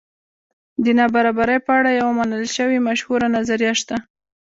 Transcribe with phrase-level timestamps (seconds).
[0.83, 3.95] د نابرابرۍ په اړه یوه منل شوې مشهوره نظریه شته.